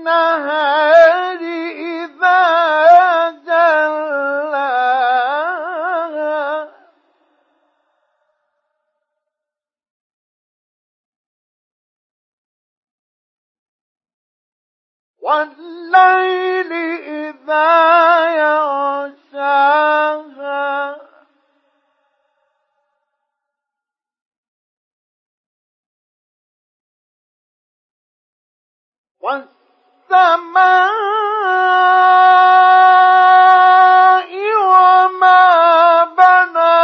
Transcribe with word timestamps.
والنهار 0.00 0.40
إذا 1.70 2.40
جلاها 3.30 4.80
والليل 15.20 16.72
إذا 16.72 17.70
يغشاها 18.36 19.70
والسماء 29.20 29.50
وما 34.70 36.04
بناها 36.04 36.80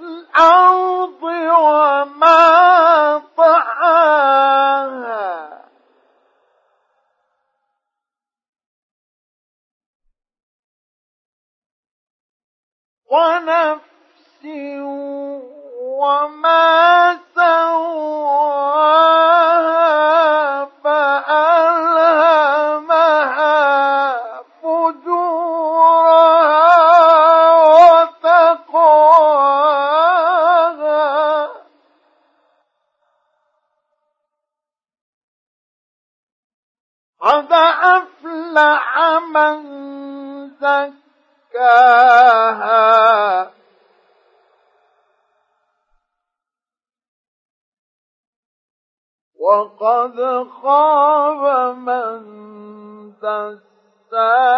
والأرض 0.00 1.22
وما 1.22 2.79
ونفس 13.10 14.44
وما 15.82 17.18
سواها 17.34 17.90
فألهمها 20.84 21.80
فجورها 24.62 25.90
وتقواها. 27.80 28.70
قد 37.20 37.52
أفلح 37.82 38.98
من 39.34 39.56
زكاها. 40.60 41.90
وقد 49.50 50.16
خاب 50.62 51.42
من 51.76 52.20
دساها 53.22 54.50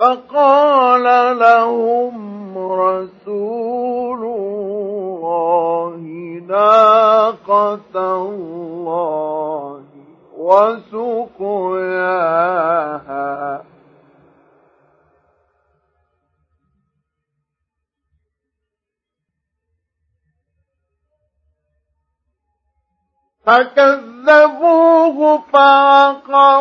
فقال 0.03 1.39
لهم 1.39 2.59
رسول 2.59 4.23
الله 4.25 6.01
ناقة 6.49 7.95
الله 7.95 9.83
وسقياها. 10.39 12.03
فكذبوه 23.47 25.19
فعقروها 25.53 26.53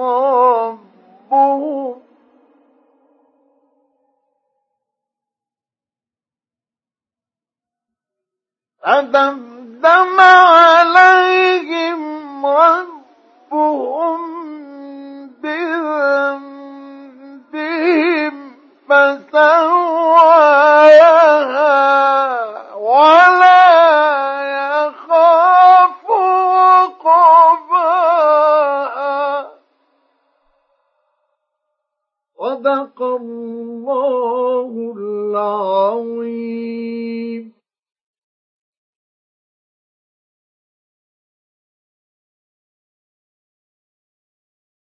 ربهم 0.00 2.00
فدمدم 8.82 10.20
عليهم 10.20 12.00
ربهم 12.46 14.43
صدق 32.44 33.02
الله 33.02 34.72
العظيم. 35.32 36.44